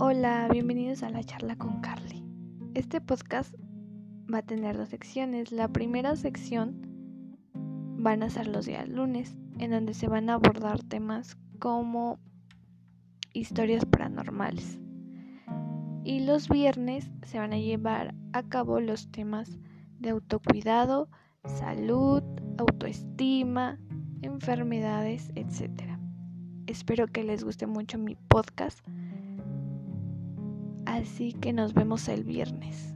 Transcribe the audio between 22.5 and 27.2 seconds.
autoestima, enfermedades, etc. Espero